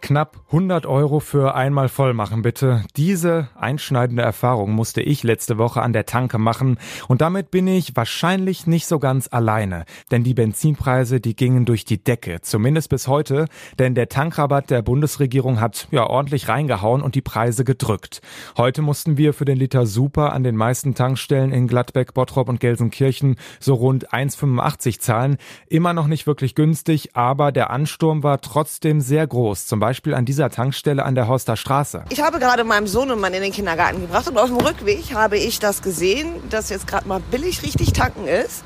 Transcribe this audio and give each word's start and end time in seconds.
Knapp 0.00 0.38
100 0.46 0.86
Euro 0.86 1.20
für 1.20 1.54
einmal 1.54 1.88
voll 1.88 2.14
machen, 2.14 2.42
bitte. 2.42 2.84
Diese 2.96 3.48
einschneidende 3.58 4.22
Erfahrung 4.22 4.72
musste 4.72 5.02
ich 5.02 5.22
letzte 5.22 5.58
Woche 5.58 5.82
an 5.82 5.92
der 5.92 6.06
Tanke 6.06 6.38
machen 6.38 6.78
und 7.08 7.20
damit 7.20 7.50
bin 7.50 7.66
ich 7.66 7.96
wahrscheinlich 7.96 8.66
nicht 8.66 8.86
so 8.86 8.98
ganz 8.98 9.28
alleine, 9.30 9.84
denn 10.10 10.24
die 10.24 10.34
Benzinpreise, 10.34 11.20
die 11.20 11.34
gingen 11.34 11.64
durch 11.64 11.84
die 11.84 12.02
Decke, 12.02 12.40
zumindest 12.40 12.90
bis 12.90 13.08
heute, 13.08 13.46
denn 13.78 13.94
der 13.94 14.08
Tankrabatt 14.08 14.70
der 14.70 14.82
Bundesregierung 14.82 15.60
hat 15.60 15.88
ja 15.90 16.06
ordentlich 16.06 16.48
reingehauen 16.48 17.02
und 17.02 17.14
die 17.14 17.22
Preise 17.22 17.64
gedrückt. 17.64 18.20
Heute 18.56 18.82
mussten 18.82 19.16
wir 19.16 19.32
für 19.32 19.44
den 19.44 19.58
Liter 19.58 19.86
Super 19.86 20.32
an 20.32 20.44
den 20.44 20.56
meisten 20.56 20.94
Tankstellen 20.94 21.52
in 21.52 21.66
Gladbeck, 21.66 22.14
Bottrop 22.14 22.48
und 22.48 22.60
Gelsenkirchen 22.60 23.36
so 23.60 23.74
rund 23.74 24.12
1,85 24.12 25.00
zahlen. 25.00 25.36
Immer 25.68 25.92
noch 25.92 26.06
nicht 26.06 26.26
wirklich 26.26 26.54
günstig, 26.54 27.16
aber 27.16 27.52
der 27.52 27.70
Ansturm 27.70 28.22
war 28.22 28.40
trotzdem 28.40 29.00
sehr 29.00 29.26
groß. 29.26 29.66
Zum 29.76 29.80
Beispiel 29.80 30.14
an 30.14 30.24
dieser 30.24 30.48
Tankstelle 30.48 31.04
an 31.04 31.14
der 31.14 31.28
Horster 31.28 31.54
Straße. 31.54 32.06
Ich 32.08 32.22
habe 32.22 32.38
gerade 32.38 32.64
meinem 32.64 32.86
Sohnemann 32.86 33.34
in 33.34 33.42
den 33.42 33.52
Kindergarten 33.52 34.00
gebracht 34.00 34.26
und 34.26 34.38
auf 34.38 34.46
dem 34.46 34.56
Rückweg 34.56 35.12
habe 35.12 35.36
ich 35.36 35.58
das 35.58 35.82
gesehen, 35.82 36.28
dass 36.48 36.70
jetzt 36.70 36.86
gerade 36.86 37.06
mal 37.06 37.20
billig 37.20 37.62
richtig 37.62 37.92
tanken 37.92 38.26
ist. 38.26 38.64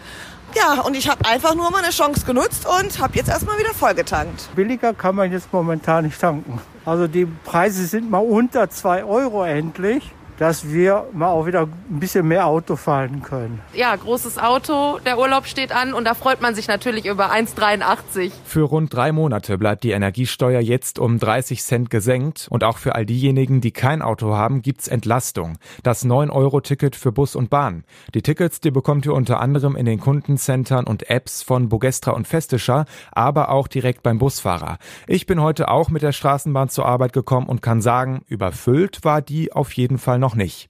Ja, 0.55 0.83
und 0.83 0.96
ich 0.96 1.09
habe 1.09 1.24
einfach 1.28 1.56
nur 1.56 1.69
meine 1.73 1.91
Chance 1.91 2.24
genutzt 2.24 2.64
und 2.64 3.00
habe 3.00 3.16
jetzt 3.16 3.28
erstmal 3.28 3.59
wieder 3.59 3.74
vollgetankt. 3.74 4.55
Billiger 4.55 4.95
kann 4.95 5.16
man 5.16 5.33
jetzt 5.33 5.52
momentan 5.52 6.05
nicht 6.05 6.20
tanken. 6.20 6.60
Also 6.84 7.09
die 7.09 7.27
Preise 7.45 7.86
sind 7.86 8.08
mal 8.08 8.19
unter 8.19 8.70
2 8.70 9.02
Euro 9.02 9.42
endlich 9.42 10.12
dass 10.41 10.73
wir 10.73 11.07
mal 11.12 11.29
auch 11.29 11.45
wieder 11.45 11.69
ein 11.91 12.01
bisschen 12.01 12.27
mehr 12.27 12.47
Auto 12.47 12.75
fahren 12.75 13.21
können. 13.23 13.61
Ja, 13.75 13.95
großes 13.95 14.39
Auto, 14.39 14.98
der 15.05 15.19
Urlaub 15.19 15.47
steht 15.47 15.71
an 15.71 15.92
und 15.92 16.06
da 16.06 16.14
freut 16.14 16.41
man 16.41 16.55
sich 16.55 16.67
natürlich 16.67 17.05
über 17.05 17.31
1,83. 17.31 18.33
Für 18.45 18.62
rund 18.62 18.92
drei 18.92 19.12
Monate 19.12 19.59
bleibt 19.59 19.84
die 19.84 19.91
Energiesteuer 19.91 20.61
jetzt 20.61 20.98
um 20.98 21.19
30 21.19 21.62
Cent 21.62 21.91
gesenkt 21.91 22.47
und 22.48 22.64
auch 22.64 22.79
für 22.79 22.95
all 22.95 23.05
diejenigen, 23.05 23.61
die 23.61 23.70
kein 23.70 24.01
Auto 24.01 24.34
haben, 24.34 24.62
gibt's 24.62 24.89
Entlastung. 24.89 25.59
Das 25.83 26.06
9-Euro-Ticket 26.06 26.97
für 26.97 27.12
Bus 27.12 27.36
und 27.36 27.51
Bahn. 27.51 27.84
Die 28.14 28.23
Tickets, 28.23 28.61
die 28.61 28.70
bekommt 28.70 29.05
ihr 29.05 29.12
unter 29.12 29.41
anderem 29.41 29.77
in 29.77 29.84
den 29.84 30.01
Kundencentern 30.01 30.86
und 30.86 31.11
Apps 31.11 31.42
von 31.42 31.69
Bogestra 31.69 32.12
und 32.12 32.27
Festischer, 32.27 32.86
aber 33.12 33.51
auch 33.51 33.69
direkt 33.69 34.03
beim 34.03 34.17
Busfahrer. 34.17 34.79
Ich 35.07 35.27
bin 35.27 35.42
heute 35.42 35.69
auch 35.69 35.91
mit 35.91 36.01
der 36.01 36.12
Straßenbahn 36.12 36.70
zur 36.70 36.86
Arbeit 36.86 37.12
gekommen 37.12 37.47
und 37.47 37.61
kann 37.61 37.83
sagen, 37.83 38.23
überfüllt 38.27 39.05
war 39.05 39.20
die 39.20 39.53
auf 39.53 39.73
jeden 39.73 39.98
Fall 39.98 40.19
noch 40.19 40.30
noch 40.31 40.36
nicht. 40.36 40.69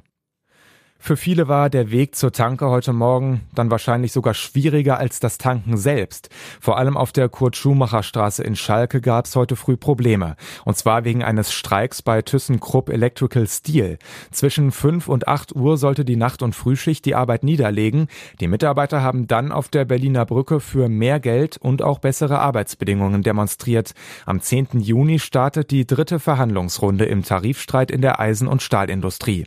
Für 1.02 1.16
viele 1.16 1.48
war 1.48 1.70
der 1.70 1.90
Weg 1.90 2.14
zur 2.14 2.30
Tanke 2.30 2.68
heute 2.68 2.92
Morgen 2.92 3.40
dann 3.54 3.70
wahrscheinlich 3.70 4.12
sogar 4.12 4.34
schwieriger 4.34 4.98
als 4.98 5.18
das 5.18 5.38
Tanken 5.38 5.78
selbst. 5.78 6.28
Vor 6.60 6.76
allem 6.76 6.98
auf 6.98 7.10
der 7.10 7.30
Kurt-Schumacher-Straße 7.30 8.44
in 8.44 8.54
Schalke 8.54 9.00
gab 9.00 9.24
es 9.24 9.34
heute 9.34 9.56
früh 9.56 9.78
Probleme. 9.78 10.36
Und 10.66 10.76
zwar 10.76 11.04
wegen 11.04 11.24
eines 11.24 11.52
Streiks 11.52 12.02
bei 12.02 12.20
ThyssenKrupp 12.20 12.90
Electrical 12.90 13.46
Steel. 13.48 13.98
Zwischen 14.30 14.72
5 14.72 15.08
und 15.08 15.26
8 15.26 15.56
Uhr 15.56 15.78
sollte 15.78 16.04
die 16.04 16.16
Nacht- 16.16 16.42
und 16.42 16.54
Frühschicht 16.54 17.06
die 17.06 17.14
Arbeit 17.14 17.44
niederlegen. 17.44 18.08
Die 18.38 18.48
Mitarbeiter 18.48 19.02
haben 19.02 19.26
dann 19.26 19.52
auf 19.52 19.70
der 19.70 19.86
Berliner 19.86 20.26
Brücke 20.26 20.60
für 20.60 20.90
mehr 20.90 21.18
Geld 21.18 21.56
und 21.56 21.82
auch 21.82 21.98
bessere 21.98 22.40
Arbeitsbedingungen 22.40 23.22
demonstriert. 23.22 23.94
Am 24.26 24.42
10. 24.42 24.80
Juni 24.80 25.18
startet 25.18 25.70
die 25.70 25.86
dritte 25.86 26.20
Verhandlungsrunde 26.20 27.06
im 27.06 27.24
Tarifstreit 27.24 27.90
in 27.90 28.02
der 28.02 28.20
Eisen- 28.20 28.48
und 28.48 28.60
Stahlindustrie. 28.62 29.46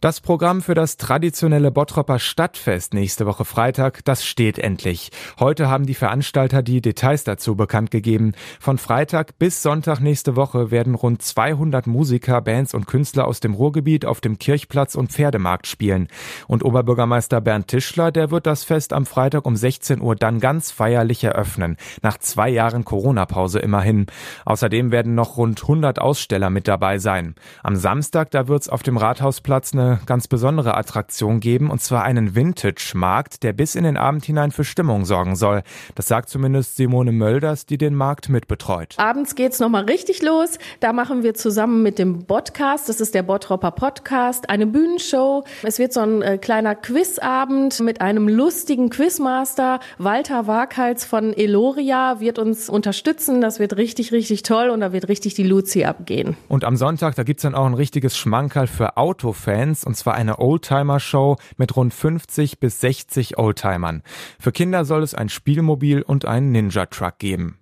Das 0.00 0.20
Programm 0.20 0.62
für 0.62 0.74
das 0.74 0.96
traditionelle 0.96 1.72
Bottropper 1.72 2.20
Stadtfest 2.20 2.94
nächste 2.94 3.26
Woche 3.26 3.44
Freitag, 3.44 4.04
das 4.04 4.24
steht 4.24 4.56
endlich. 4.56 5.10
Heute 5.40 5.68
haben 5.68 5.86
die 5.86 5.94
Veranstalter 5.94 6.62
die 6.62 6.80
Details 6.80 7.24
dazu 7.24 7.56
bekannt 7.56 7.90
gegeben. 7.90 8.34
Von 8.60 8.78
Freitag 8.78 9.40
bis 9.40 9.60
Sonntag 9.60 9.98
nächste 9.98 10.36
Woche 10.36 10.70
werden 10.70 10.94
rund 10.94 11.22
200 11.22 11.88
Musiker, 11.88 12.40
Bands 12.42 12.74
und 12.74 12.86
Künstler 12.86 13.26
aus 13.26 13.40
dem 13.40 13.54
Ruhrgebiet 13.54 14.06
auf 14.06 14.20
dem 14.20 14.38
Kirchplatz 14.38 14.94
und 14.94 15.10
Pferdemarkt 15.10 15.66
spielen. 15.66 16.06
Und 16.46 16.64
Oberbürgermeister 16.64 17.40
Bernd 17.40 17.66
Tischler, 17.66 18.12
der 18.12 18.30
wird 18.30 18.46
das 18.46 18.62
Fest 18.62 18.92
am 18.92 19.04
Freitag 19.04 19.46
um 19.46 19.56
16 19.56 20.00
Uhr 20.00 20.14
dann 20.14 20.38
ganz 20.38 20.70
feierlich 20.70 21.24
eröffnen. 21.24 21.76
Nach 22.02 22.18
zwei 22.18 22.48
Jahren 22.50 22.84
Corona-Pause 22.84 23.58
immerhin. 23.58 24.06
Außerdem 24.44 24.92
werden 24.92 25.16
noch 25.16 25.38
rund 25.38 25.60
100 25.60 25.98
Aussteller 25.98 26.50
mit 26.50 26.68
dabei 26.68 26.98
sein. 26.98 27.34
Am 27.64 27.74
Samstag, 27.74 28.30
da 28.30 28.46
wird's 28.46 28.68
auf 28.68 28.84
dem 28.84 28.96
Rathausplatz 28.96 29.72
eine 29.72 29.87
ganz 30.06 30.28
besondere 30.28 30.76
Attraktion 30.76 31.40
geben, 31.40 31.70
und 31.70 31.80
zwar 31.80 32.04
einen 32.04 32.34
Vintage-Markt, 32.34 33.42
der 33.42 33.52
bis 33.52 33.74
in 33.74 33.84
den 33.84 33.96
Abend 33.96 34.24
hinein 34.24 34.50
für 34.50 34.64
Stimmung 34.64 35.04
sorgen 35.04 35.36
soll. 35.36 35.62
Das 35.94 36.06
sagt 36.06 36.28
zumindest 36.28 36.76
Simone 36.76 37.12
Mölders, 37.12 37.66
die 37.66 37.78
den 37.78 37.94
Markt 37.94 38.28
mitbetreut. 38.28 38.94
Abends 38.98 39.34
geht's 39.34 39.60
nochmal 39.60 39.84
richtig 39.84 40.22
los. 40.22 40.58
Da 40.80 40.92
machen 40.92 41.22
wir 41.22 41.34
zusammen 41.34 41.82
mit 41.82 41.98
dem 41.98 42.24
Podcast, 42.24 42.88
das 42.88 43.00
ist 43.00 43.14
der 43.14 43.22
Bottropper 43.22 43.70
Podcast, 43.70 44.50
eine 44.50 44.66
Bühnenshow. 44.66 45.44
Es 45.62 45.78
wird 45.78 45.92
so 45.92 46.00
ein 46.00 46.22
äh, 46.22 46.38
kleiner 46.38 46.74
Quizabend 46.74 47.80
mit 47.80 48.00
einem 48.00 48.28
lustigen 48.28 48.90
Quizmaster. 48.90 49.80
Walter 49.98 50.46
Waghals 50.46 51.04
von 51.04 51.32
Eloria 51.32 52.20
wird 52.20 52.38
uns 52.38 52.68
unterstützen. 52.68 53.40
Das 53.40 53.58
wird 53.58 53.76
richtig, 53.76 54.12
richtig 54.12 54.42
toll 54.42 54.70
und 54.70 54.80
da 54.80 54.92
wird 54.92 55.08
richtig 55.08 55.34
die 55.34 55.42
Luzi 55.42 55.84
abgehen. 55.84 56.36
Und 56.48 56.64
am 56.64 56.76
Sonntag, 56.76 57.14
da 57.14 57.22
gibt's 57.22 57.42
dann 57.42 57.54
auch 57.54 57.66
ein 57.66 57.74
richtiges 57.74 58.16
Schmankerl 58.16 58.66
für 58.66 58.96
Autofans. 58.96 59.77
Events 59.78 59.84
und 59.84 59.96
zwar 59.96 60.14
eine 60.14 60.38
Oldtimer-Show 60.38 61.36
mit 61.56 61.76
rund 61.76 61.94
50 61.94 62.58
bis 62.58 62.80
60 62.80 63.38
Oldtimern. 63.38 64.02
Für 64.38 64.52
Kinder 64.52 64.84
soll 64.84 65.02
es 65.02 65.14
ein 65.14 65.28
Spielmobil 65.28 66.02
und 66.02 66.24
einen 66.24 66.52
Ninja-Truck 66.52 67.18
geben. 67.18 67.58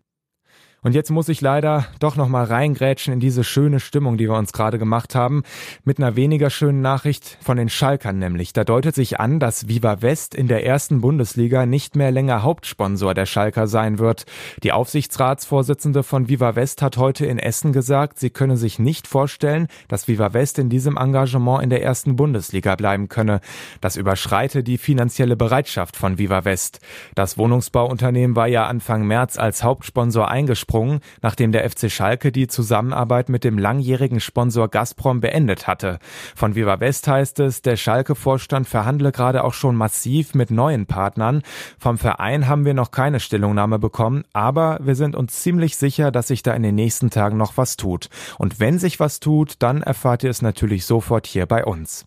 Und 0.86 0.94
jetzt 0.94 1.10
muss 1.10 1.28
ich 1.28 1.40
leider 1.40 1.86
doch 1.98 2.14
noch 2.14 2.28
mal 2.28 2.44
reingrätschen 2.44 3.12
in 3.12 3.18
diese 3.18 3.42
schöne 3.42 3.80
Stimmung, 3.80 4.18
die 4.18 4.28
wir 4.28 4.36
uns 4.36 4.52
gerade 4.52 4.78
gemacht 4.78 5.16
haben, 5.16 5.42
mit 5.82 5.98
einer 5.98 6.14
weniger 6.14 6.48
schönen 6.48 6.80
Nachricht 6.80 7.38
von 7.40 7.56
den 7.56 7.68
Schalkern 7.68 8.20
nämlich. 8.20 8.52
Da 8.52 8.62
deutet 8.62 8.94
sich 8.94 9.18
an, 9.18 9.40
dass 9.40 9.66
Viva 9.66 10.00
West 10.00 10.32
in 10.32 10.46
der 10.46 10.64
ersten 10.64 11.00
Bundesliga 11.00 11.66
nicht 11.66 11.96
mehr 11.96 12.12
länger 12.12 12.44
Hauptsponsor 12.44 13.14
der 13.14 13.26
Schalker 13.26 13.66
sein 13.66 13.98
wird. 13.98 14.26
Die 14.62 14.70
Aufsichtsratsvorsitzende 14.70 16.04
von 16.04 16.28
Viva 16.28 16.54
West 16.54 16.82
hat 16.82 16.98
heute 16.98 17.26
in 17.26 17.40
Essen 17.40 17.72
gesagt, 17.72 18.20
sie 18.20 18.30
könne 18.30 18.56
sich 18.56 18.78
nicht 18.78 19.08
vorstellen, 19.08 19.66
dass 19.88 20.06
Viva 20.06 20.34
West 20.34 20.56
in 20.60 20.68
diesem 20.68 20.96
Engagement 20.96 21.64
in 21.64 21.70
der 21.70 21.82
ersten 21.82 22.14
Bundesliga 22.14 22.76
bleiben 22.76 23.08
könne. 23.08 23.40
Das 23.80 23.96
überschreite 23.96 24.62
die 24.62 24.78
finanzielle 24.78 25.34
Bereitschaft 25.34 25.96
von 25.96 26.18
Viva 26.18 26.44
West. 26.44 26.78
Das 27.16 27.36
Wohnungsbauunternehmen 27.36 28.36
war 28.36 28.46
ja 28.46 28.68
Anfang 28.68 29.04
März 29.04 29.36
als 29.36 29.64
Hauptsponsor 29.64 30.28
eingesprungen 30.28 30.75
Absprung, 30.76 31.00
nachdem 31.22 31.52
der 31.52 31.68
FC 31.68 31.90
Schalke 31.90 32.30
die 32.32 32.48
Zusammenarbeit 32.48 33.30
mit 33.30 33.44
dem 33.44 33.58
langjährigen 33.58 34.20
Sponsor 34.20 34.68
Gazprom 34.68 35.20
beendet 35.20 35.66
hatte. 35.66 35.98
Von 36.34 36.54
Viva 36.54 36.80
West 36.80 37.08
heißt 37.08 37.40
es, 37.40 37.62
der 37.62 37.76
Schalke-Vorstand 37.76 38.68
verhandle 38.68 39.10
gerade 39.10 39.42
auch 39.44 39.54
schon 39.54 39.74
massiv 39.74 40.34
mit 40.34 40.50
neuen 40.50 40.84
Partnern. 40.86 41.42
Vom 41.78 41.96
Verein 41.96 42.46
haben 42.46 42.66
wir 42.66 42.74
noch 42.74 42.90
keine 42.90 43.20
Stellungnahme 43.20 43.78
bekommen, 43.78 44.24
aber 44.34 44.78
wir 44.82 44.96
sind 44.96 45.16
uns 45.16 45.40
ziemlich 45.40 45.78
sicher, 45.78 46.10
dass 46.10 46.28
sich 46.28 46.42
da 46.42 46.52
in 46.52 46.62
den 46.62 46.74
nächsten 46.74 47.08
Tagen 47.08 47.38
noch 47.38 47.56
was 47.56 47.76
tut. 47.76 48.10
Und 48.38 48.60
wenn 48.60 48.78
sich 48.78 49.00
was 49.00 49.18
tut, 49.20 49.54
dann 49.60 49.82
erfahrt 49.82 50.24
ihr 50.24 50.30
es 50.30 50.42
natürlich 50.42 50.84
sofort 50.84 51.26
hier 51.26 51.46
bei 51.46 51.64
uns. 51.64 52.06